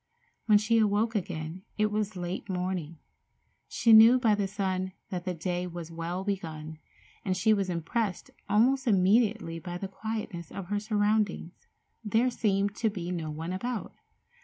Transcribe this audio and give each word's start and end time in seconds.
When 0.47 0.57
she 0.57 0.79
awoke 0.79 1.13
again 1.13 1.61
it 1.77 1.91
was 1.91 2.15
late 2.15 2.49
morning. 2.49 2.97
She 3.67 3.93
knew 3.93 4.17
by 4.17 4.33
the 4.33 4.47
sun 4.47 4.93
that 5.11 5.25
the 5.25 5.35
day 5.35 5.67
was 5.67 5.91
well 5.91 6.23
begun, 6.23 6.79
and 7.23 7.37
she 7.37 7.53
was 7.53 7.69
impressed 7.69 8.31
almost 8.49 8.87
immediately 8.87 9.59
by 9.59 9.77
the 9.77 9.87
quietness 9.87 10.49
of 10.51 10.69
her 10.69 10.79
surroundings. 10.79 11.67
There 12.03 12.31
seemed 12.31 12.75
to 12.77 12.89
be 12.89 13.11
no 13.11 13.29
one 13.29 13.53
about. 13.53 13.93